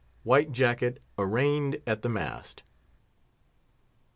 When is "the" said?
2.01-2.09